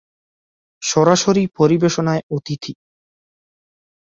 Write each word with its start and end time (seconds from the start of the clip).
সরাসরি 0.83 1.43
পরিবেশনায় 1.57 2.21
অতিথি 2.35 2.73